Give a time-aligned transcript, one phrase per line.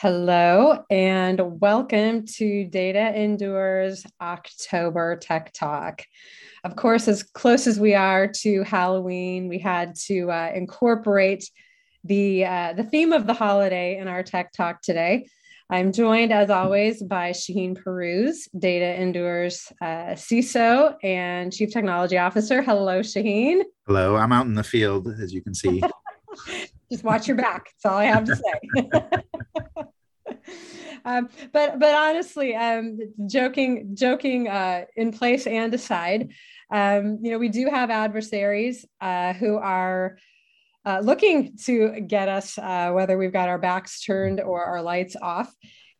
[0.00, 6.04] Hello and welcome to Data Endures October Tech Talk.
[6.62, 11.50] Of course, as close as we are to Halloween, we had to uh, incorporate
[12.04, 15.26] the uh, the theme of the holiday in our Tech Talk today.
[15.68, 22.62] I'm joined, as always, by Shahin Pirooz, Data Endures uh, CISO and Chief Technology Officer.
[22.62, 23.62] Hello, Shaheen.
[23.88, 25.82] Hello, I'm out in the field, as you can see.
[26.92, 27.64] Just watch your back.
[27.64, 29.20] That's all I have to say.
[31.08, 36.32] um, but but honestly, um, joking joking uh, in place and aside,
[36.70, 40.18] um, you know we do have adversaries uh, who are.
[40.86, 45.16] Uh, looking to get us, uh, whether we've got our backs turned or our lights
[45.20, 45.52] off.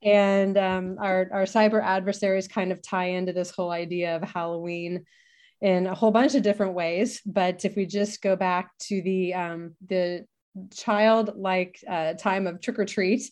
[0.03, 5.05] And um, our, our cyber adversaries kind of tie into this whole idea of Halloween
[5.61, 7.21] in a whole bunch of different ways.
[7.27, 10.25] But if we just go back to the um, the
[10.73, 13.31] childlike uh, time of trick or treat,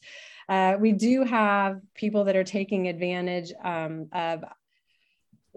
[0.48, 4.44] uh, we do have people that are taking advantage um, of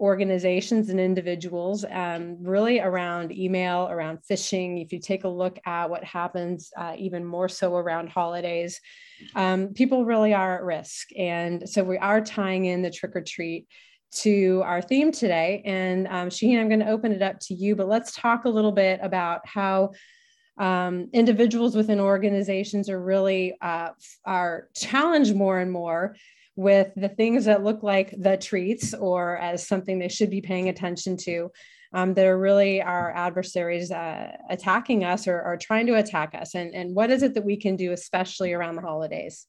[0.00, 4.82] organizations and individuals um, really around email around phishing.
[4.82, 8.80] If you take a look at what happens uh, even more so around holidays
[9.34, 11.08] um, people really are at risk.
[11.16, 13.66] And so we are tying in the trick or treat
[14.12, 15.62] to our theme today.
[15.66, 18.48] And um, shahin i'm going to open it up to you but let's talk a
[18.48, 19.90] little bit about how
[20.60, 23.88] um, individuals within organizations are really uh,
[24.26, 26.14] are challenged more and more
[26.54, 30.68] with the things that look like the treats or as something they should be paying
[30.68, 31.50] attention to
[31.94, 36.54] um, that are really our adversaries uh, attacking us or, or trying to attack us.
[36.54, 39.46] And, and what is it that we can do especially around the holidays?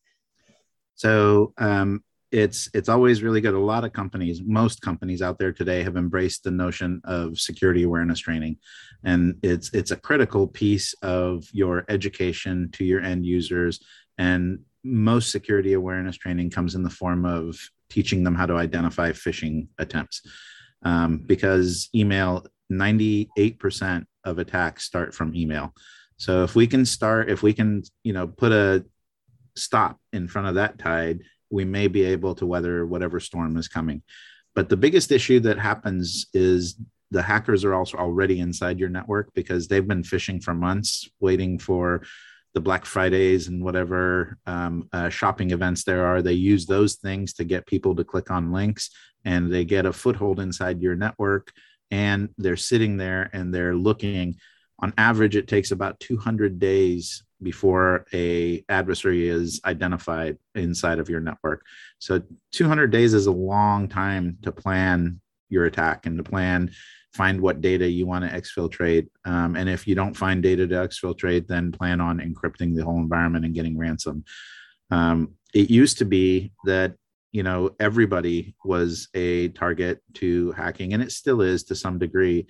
[0.96, 3.54] So um, it's it's always really good.
[3.54, 7.84] A lot of companies most companies out there today have embraced the notion of security
[7.84, 8.58] awareness training.
[9.04, 13.82] And it's it's a critical piece of your education to your end users.
[14.18, 17.60] And most security awareness training comes in the form of
[17.90, 20.22] teaching them how to identify phishing attempts.
[20.84, 25.74] Um, because email 98% of attacks start from email.
[26.18, 28.86] So if we can start if we can you know put a
[29.58, 31.20] stop in front of that tide
[31.52, 34.02] we may be able to weather whatever storm is coming.
[34.56, 36.76] But the biggest issue that happens is
[37.12, 41.60] the hackers are also already inside your network because they've been phishing for months, waiting
[41.60, 42.04] for
[42.54, 46.22] the Black Fridays and whatever um, uh, shopping events there are.
[46.22, 48.90] They use those things to get people to click on links
[49.24, 51.52] and they get a foothold inside your network.
[51.92, 54.36] And they're sitting there and they're looking.
[54.82, 61.20] On average, it takes about 200 days before a adversary is identified inside of your
[61.20, 61.66] network.
[62.00, 62.22] So
[62.52, 66.72] 200 days is a long time to plan your attack and to plan
[67.14, 69.08] find what data you want to exfiltrate.
[69.26, 72.98] Um, and if you don't find data to exfiltrate, then plan on encrypting the whole
[72.98, 74.24] environment and getting ransom.
[74.92, 76.96] Um, it used to be that
[77.32, 82.48] you know everybody was a target to hacking, and it still is to some degree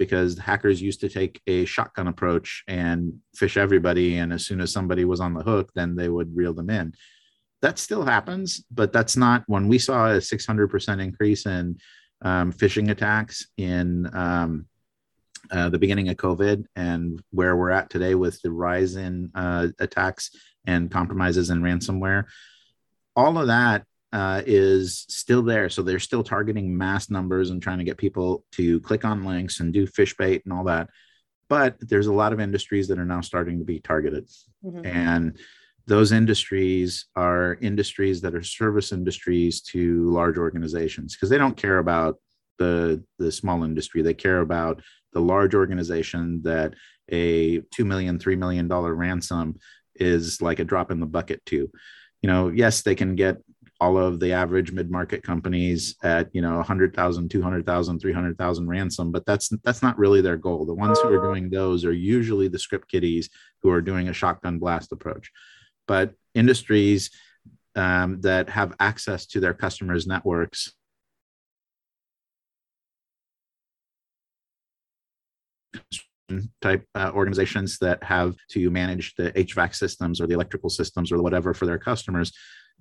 [0.00, 4.16] because hackers used to take a shotgun approach and fish everybody.
[4.16, 6.94] And as soon as somebody was on the hook, then they would reel them in.
[7.60, 11.76] That still happens, but that's not when we saw a 600% increase in
[12.22, 14.64] um, phishing attacks in um,
[15.50, 19.68] uh, the beginning of COVID and where we're at today with the rise in uh,
[19.80, 20.30] attacks
[20.64, 22.24] and compromises and ransomware.
[23.14, 25.68] All of that uh, is still there.
[25.68, 29.60] So they're still targeting mass numbers and trying to get people to click on links
[29.60, 30.88] and do fish bait and all that.
[31.48, 34.28] But there's a lot of industries that are now starting to be targeted.
[34.64, 34.86] Mm-hmm.
[34.86, 35.38] And
[35.86, 41.78] those industries are industries that are service industries to large organizations because they don't care
[41.78, 42.16] about
[42.58, 44.02] the, the small industry.
[44.02, 44.82] They care about
[45.12, 46.74] the large organization that
[47.10, 49.56] a $2 million, $3 million ransom
[49.96, 51.68] is like a drop in the bucket to.
[52.22, 53.38] You know, yes, they can get
[53.80, 59.48] all of the average mid-market companies at you know 100000 200000 300000 ransom but that's
[59.64, 60.66] that's not really their goal.
[60.66, 63.30] The ones who are doing those are usually the script kiddies
[63.62, 65.30] who are doing a shotgun blast approach.
[65.86, 67.10] But industries
[67.74, 70.72] um, that have access to their customers networks
[76.60, 81.20] type uh, organizations that have to manage the HVAC systems or the electrical systems or
[81.22, 82.32] whatever for their customers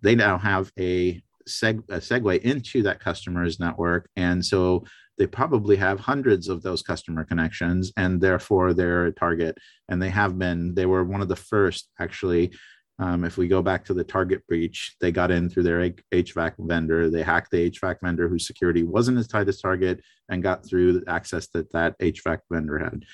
[0.01, 4.09] they now have a, seg- a segue into that customer's network.
[4.15, 4.85] And so
[5.17, 9.57] they probably have hundreds of those customer connections and therefore they're a target.
[9.89, 12.53] And they have been, they were one of the first actually.
[12.99, 16.53] Um, if we go back to the target breach, they got in through their HVAC
[16.59, 17.09] vendor.
[17.09, 20.99] They hacked the HVAC vendor whose security wasn't as tight as target and got through
[20.99, 23.05] the access that that HVAC vendor had.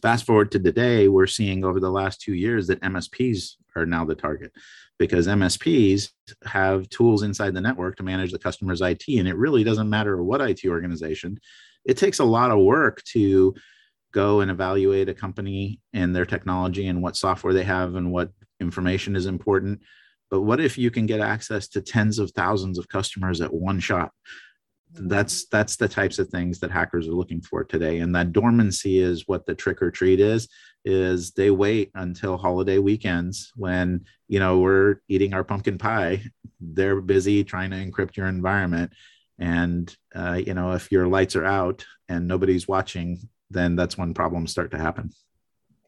[0.00, 4.04] Fast forward to today, we're seeing over the last two years that MSPs are now
[4.04, 4.52] the target
[5.02, 6.10] because MSPs
[6.44, 9.02] have tools inside the network to manage the customer's IT.
[9.08, 11.40] And it really doesn't matter what IT organization,
[11.84, 13.52] it takes a lot of work to
[14.12, 18.30] go and evaluate a company and their technology and what software they have and what
[18.60, 19.82] information is important.
[20.30, 23.80] But what if you can get access to tens of thousands of customers at one
[23.80, 24.12] shot?
[24.94, 27.98] That's that's the types of things that hackers are looking for today.
[27.98, 30.48] And that dormancy is what the trick or treat is,
[30.84, 36.22] is they wait until holiday weekends when you know we're eating our pumpkin pie.
[36.60, 38.92] They're busy trying to encrypt your environment.
[39.38, 43.18] And uh, you know, if your lights are out and nobody's watching,
[43.50, 45.10] then that's when problems start to happen.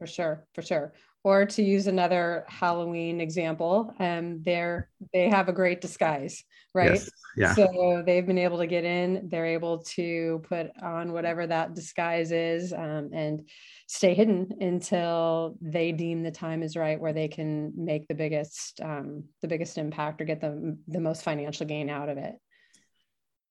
[0.05, 0.93] For sure, for sure.
[1.23, 6.93] Or to use another Halloween example, um, they're they have a great disguise, right?
[6.93, 7.11] Yes.
[7.39, 7.55] Yeah.
[7.55, 9.31] So they've been able to get in.
[9.31, 13.49] They're able to put on whatever that disguise is, um, and
[13.87, 18.83] stay hidden until they deem the time is right, where they can make the biggest
[18.83, 22.35] um, the biggest impact or get the the most financial gain out of it.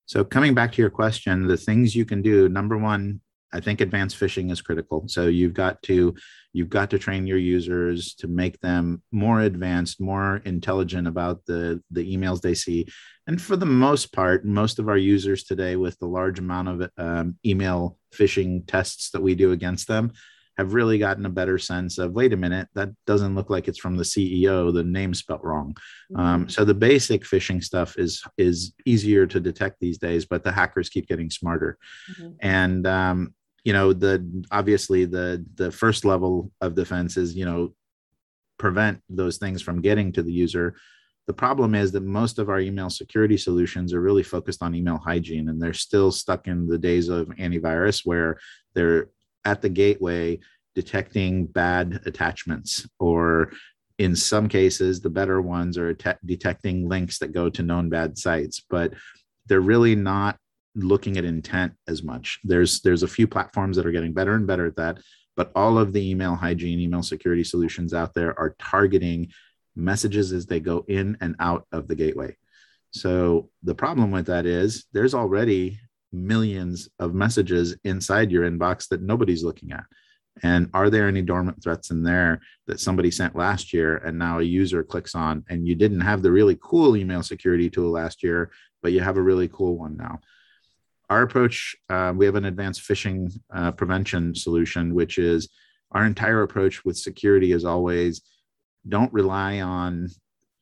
[0.06, 2.48] So coming back to your question, the things you can do.
[2.48, 3.22] Number one,
[3.54, 5.06] I think advanced phishing is critical.
[5.08, 6.16] So you've got to
[6.52, 11.82] you've got to train your users to make them more advanced, more intelligent about the
[11.92, 12.88] the emails they see.
[13.28, 16.90] And for the most part, most of our users today, with the large amount of
[16.98, 20.12] um, email phishing tests that we do against them,
[20.58, 23.80] have really gotten a better sense of wait a minute that doesn't look like it's
[23.80, 25.76] from the ceo the name spelt wrong
[26.12, 26.20] mm-hmm.
[26.20, 30.52] um, so the basic phishing stuff is is easier to detect these days but the
[30.52, 31.78] hackers keep getting smarter
[32.12, 32.34] mm-hmm.
[32.42, 33.34] and um,
[33.64, 37.74] you know the obviously the the first level of defense is you know
[38.58, 40.76] prevent those things from getting to the user.
[41.26, 44.98] The problem is that most of our email security solutions are really focused on email
[44.98, 48.38] hygiene and they're still stuck in the days of antivirus where
[48.74, 49.10] they're
[49.46, 50.40] at the gateway
[50.76, 53.52] detecting bad attachments or
[54.00, 58.18] in some cases the better ones are te- detecting links that go to known bad
[58.18, 58.62] sites.
[58.70, 58.94] But
[59.48, 60.38] they're really not
[60.76, 64.48] looking at intent as much there's there's a few platforms that are getting better and
[64.48, 64.98] better at that
[65.36, 69.32] but all of the email hygiene email security solutions out there are targeting
[69.76, 72.36] messages as they go in and out of the gateway
[72.92, 75.80] so the problem with that is there's already
[76.14, 79.84] millions of messages inside your inbox that nobody's looking at?
[80.42, 84.40] And are there any dormant threats in there that somebody sent last year and now
[84.40, 88.24] a user clicks on and you didn't have the really cool email security tool last
[88.24, 90.20] year, but you have a really cool one now?
[91.14, 95.48] Our approach, uh, we have an advanced phishing uh, prevention solution, which is
[95.92, 98.24] our entire approach with security is always
[98.90, 100.10] don't rely on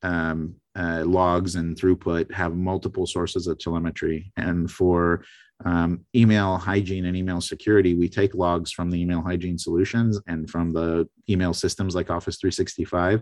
[0.03, 4.33] um, uh, logs and throughput have multiple sources of telemetry.
[4.35, 5.23] And for
[5.63, 10.49] um, email hygiene and email security, we take logs from the email hygiene solutions and
[10.49, 13.21] from the email systems like Office 365.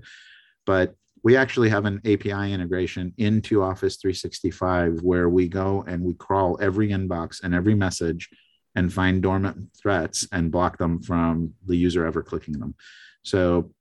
[0.65, 6.13] But we actually have an API integration into Office 365 where we go and we
[6.13, 8.29] crawl every inbox and every message
[8.75, 12.75] and find dormant threats and block them from the user ever clicking them.
[13.23, 13.71] So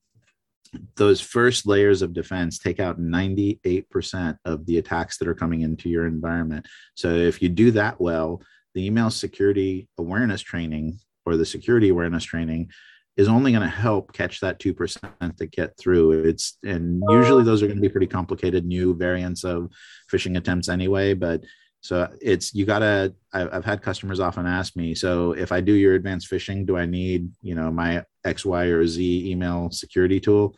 [0.96, 5.88] those first layers of defense take out 98% of the attacks that are coming into
[5.88, 6.66] your environment.
[6.94, 8.42] So if you do that well,
[8.74, 12.70] the email security awareness training or the security awareness training
[13.18, 16.24] is only going to help catch that 2% that get through.
[16.24, 19.70] It's and usually those are going to be pretty complicated new variants of
[20.10, 21.44] phishing attempts anyway, but
[21.80, 25.94] so it's you gotta I've had customers often ask me so if i do your
[25.94, 30.56] advanced phishing do i need you know my x y or z email security tool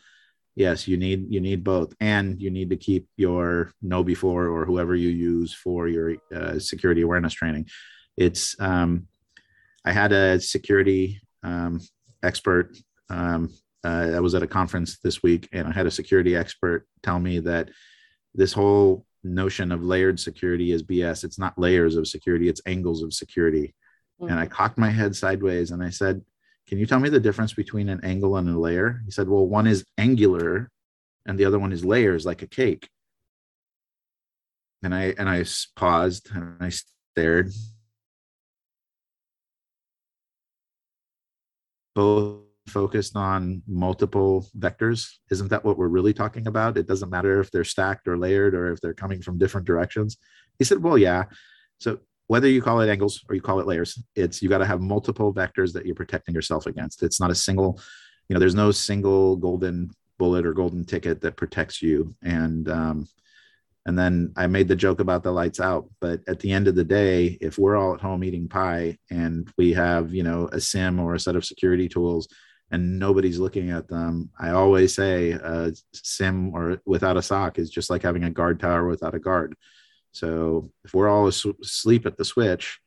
[0.55, 4.95] yes you need you need both and you need to keep your KnowBe4 or whoever
[4.95, 7.67] you use for your uh, security awareness training
[8.17, 9.07] it's um,
[9.85, 11.79] i had a security um,
[12.23, 12.77] expert
[13.09, 13.49] um,
[13.83, 17.19] uh, i was at a conference this week and i had a security expert tell
[17.19, 17.69] me that
[18.33, 21.23] this whole notion of layered security is BS.
[21.23, 23.73] It's not layers of security, it's angles of security.
[24.19, 24.31] Mm-hmm.
[24.31, 26.21] And I cocked my head sideways and I said,
[26.67, 29.01] Can you tell me the difference between an angle and a layer?
[29.05, 30.69] He said, Well, one is angular
[31.25, 32.89] and the other one is layers like a cake.
[34.83, 37.51] And I and I paused and I stared.
[41.95, 45.17] Both focused on multiple vectors.
[45.29, 46.77] Isn't that what we're really talking about?
[46.77, 50.17] It doesn't matter if they're stacked or layered or if they're coming from different directions.
[50.59, 51.25] He said well yeah.
[51.79, 54.65] So whether you call it angles or you call it layers it's you got to
[54.65, 57.03] have multiple vectors that you're protecting yourself against.
[57.03, 57.79] It's not a single
[58.29, 62.15] you know there's no single golden bullet or golden ticket that protects you.
[62.21, 63.07] And um,
[63.85, 65.89] and then I made the joke about the lights out.
[65.99, 69.51] But at the end of the day, if we're all at home eating pie and
[69.57, 72.27] we have, you know, a SIEM or a set of security tools
[72.69, 74.29] and nobody's looking at them.
[74.39, 78.59] I always say a SIEM or without a SOC is just like having a guard
[78.59, 79.55] tower without a guard.
[80.11, 82.79] So if we're all asleep at the switch,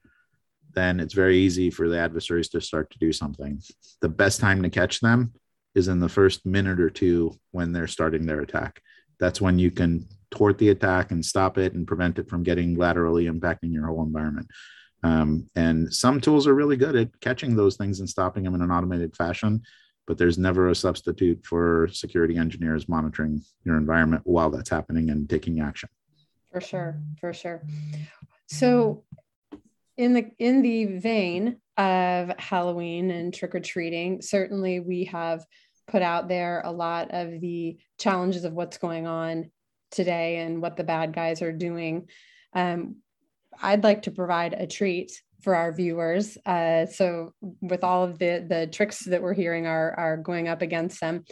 [0.74, 3.60] then it's very easy for the adversaries to start to do something.
[4.00, 5.32] The best time to catch them
[5.74, 8.80] is in the first minute or two when they're starting their attack.
[9.18, 12.74] That's when you can thwart the attack and stop it and prevent it from getting
[12.74, 14.48] laterally impacting your whole environment.
[15.02, 18.62] Um, and some tools are really good at catching those things and stopping them in
[18.62, 19.62] an automated fashion,
[20.06, 25.28] but there's never a substitute for security engineers monitoring your environment while that's happening and
[25.28, 25.90] taking action.
[26.50, 27.62] For sure, for sure.
[28.46, 29.04] So,
[29.96, 35.44] in the in the vein of Halloween and trick or treating, certainly we have
[35.86, 39.50] put out there a lot of the challenges of what's going on
[39.90, 42.08] today and what the bad guys are doing.
[42.52, 42.96] Um,
[43.62, 45.12] I'd like to provide a treat
[45.42, 46.36] for our viewers.
[46.44, 50.62] Uh, so with all of the the tricks that we're hearing are are going up
[50.62, 51.24] against them.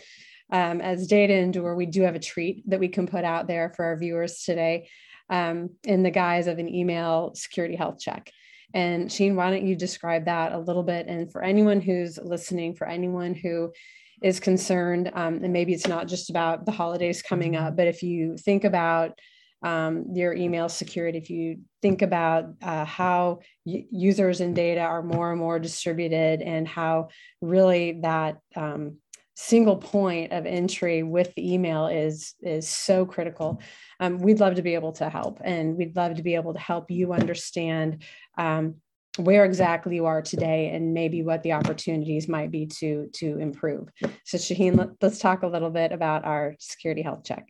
[0.50, 3.72] Um, as Data Endure, we do have a treat that we can put out there
[3.74, 4.88] for our viewers today
[5.30, 8.30] um, in the guise of an email security health check.
[8.74, 11.06] And Sheen, why don't you describe that a little bit?
[11.06, 13.72] And for anyone who's listening, for anyone who
[14.22, 18.02] is concerned, um, and maybe it's not just about the holidays coming up, but if
[18.02, 19.18] you think about
[19.62, 25.02] um, your email security, if you think about uh, how y- users and data are
[25.02, 27.08] more and more distributed and how
[27.40, 28.96] really that um,
[29.34, 33.60] single point of entry with the email is is so critical
[33.98, 36.58] um, we'd love to be able to help and we'd love to be able to
[36.58, 38.02] help you understand
[38.36, 38.74] um,
[39.18, 43.88] where exactly you are today and maybe what the opportunities might be to to improve
[44.24, 47.46] so shahin let, let's talk a little bit about our security health check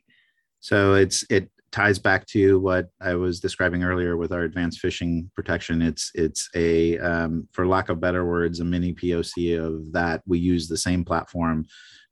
[0.61, 5.33] so it's it ties back to what I was describing earlier with our advanced phishing
[5.35, 5.83] protection.
[5.83, 10.23] It's it's a um, for lack of better words, a mini POC of that.
[10.27, 11.65] We use the same platform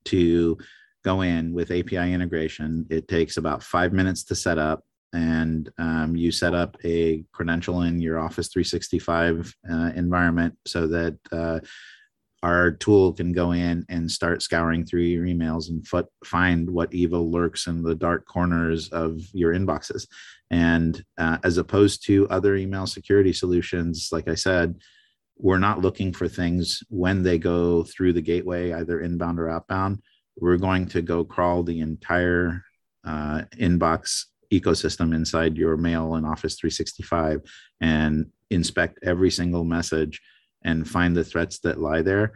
[0.07, 0.59] to
[1.05, 2.87] go in with API integration.
[2.91, 7.83] It takes about five minutes to set up, and um, you set up a credential
[7.83, 11.61] in your Office 365 uh, environment so that uh,
[12.43, 16.95] our tool can go in and start scouring through your emails and f- find what
[16.95, 20.07] evil lurks in the dark corners of your inboxes.
[20.51, 24.77] And uh, as opposed to other email security solutions, like I said,
[25.37, 30.03] we're not looking for things when they go through the gateway, either inbound or outbound.
[30.39, 32.63] We're going to go crawl the entire
[33.05, 37.41] uh, inbox ecosystem inside your mail and Office 365
[37.81, 40.21] and inspect every single message
[40.65, 42.33] and find the threats that lie there.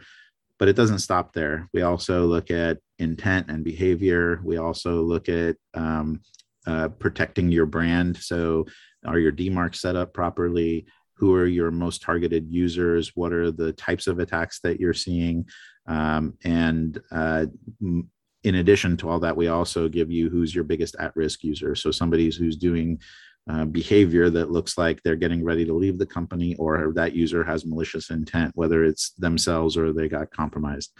[0.57, 1.67] But it doesn't stop there.
[1.73, 4.39] We also look at intent and behavior.
[4.43, 6.21] We also look at um,
[6.65, 8.17] uh, protecting your brand.
[8.17, 8.65] So,
[9.05, 10.87] are your DMARCs set up properly?
[11.17, 13.11] Who are your most targeted users?
[13.15, 15.47] What are the types of attacks that you're seeing?
[15.87, 17.45] Um, and uh,
[18.45, 21.75] in addition to all that, we also give you who's your biggest at risk user.
[21.75, 22.99] So, somebody who's doing
[23.49, 27.43] uh, behavior that looks like they're getting ready to leave the company or that user
[27.43, 30.91] has malicious intent, whether it's themselves or they got compromised.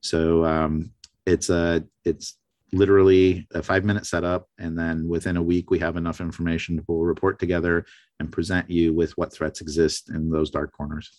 [0.00, 0.92] So um,
[1.26, 2.36] it's a it's
[2.72, 6.82] literally a five minute setup, and then within a week we have enough information to
[6.82, 7.84] pull a report together
[8.20, 11.10] and present you with what threats exist in those dark corners.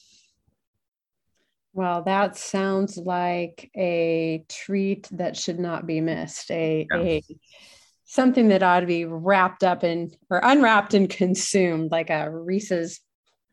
[1.73, 6.49] Well, that sounds like a treat that should not be missed.
[6.51, 6.97] A, yeah.
[6.97, 7.23] a
[8.05, 13.01] something that ought to be wrapped up in or unwrapped and consumed like a Reese's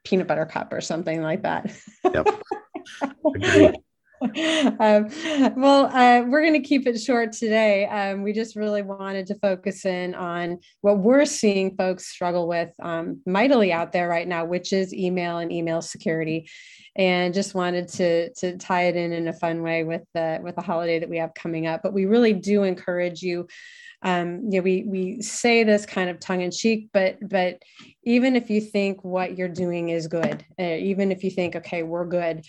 [0.02, 1.70] peanut butter cup or something like that.
[2.04, 2.28] Yep.
[4.80, 5.08] um,
[5.56, 7.87] well, uh, we're going to keep it short today.
[7.87, 12.70] Um, we just really wanted to focus in on what we're seeing folks struggle with
[12.80, 16.49] um, mightily out there right now, which is email and email security.
[16.99, 20.56] And just wanted to to tie it in in a fun way with the with
[20.56, 21.82] the holiday that we have coming up.
[21.82, 23.49] But we really do encourage you
[24.02, 27.62] um, you know, we we say this kind of tongue in cheek, but but
[28.04, 31.82] even if you think what you're doing is good, uh, even if you think okay,
[31.82, 32.44] we're good,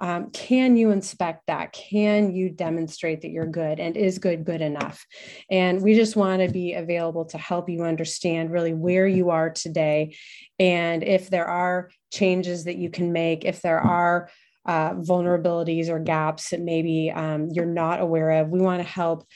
[0.00, 1.72] um, can you inspect that?
[1.72, 3.80] Can you demonstrate that you're good?
[3.80, 5.04] And is good good enough?
[5.50, 9.50] And we just want to be available to help you understand really where you are
[9.50, 10.16] today,
[10.58, 14.28] and if there are changes that you can make, if there are
[14.66, 19.26] uh, vulnerabilities or gaps that maybe um, you're not aware of, we want to help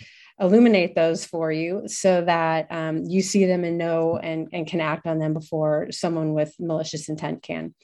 [0.40, 4.80] illuminate those for you so that um, you see them and know and, and can
[4.80, 7.74] act on them before someone with malicious intent can.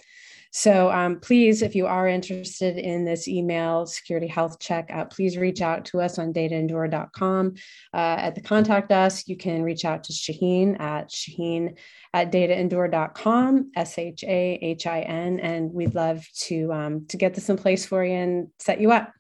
[0.50, 5.37] So um, please, if you are interested in this email security health check, uh, please
[5.37, 7.55] reach out to us on dataendure.com.
[7.93, 11.76] Uh, at the contact us, you can reach out to Shahin at Shahin
[12.14, 17.35] at dataendure.com, S H A H I N, and we'd love to, um, to get
[17.35, 19.12] this in place for you and set you up.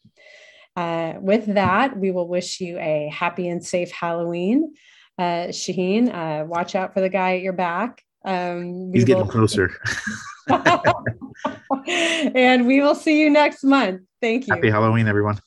[0.76, 4.74] Uh, with that, we will wish you a happy and safe Halloween.
[5.18, 8.02] Uh, Shahin, uh, watch out for the guy at your back.
[8.24, 9.72] Um, He's will- getting closer.
[12.34, 14.02] and we will see you next month.
[14.20, 14.54] Thank you.
[14.54, 15.38] Happy Halloween, everyone.